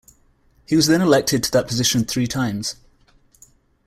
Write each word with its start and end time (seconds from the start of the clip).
He 0.65 0.75
was 0.75 0.87
then 0.87 0.99
elected 0.99 1.43
to 1.43 1.51
that 1.51 1.67
position 1.67 2.05
three 2.05 2.25
times. 2.25 2.75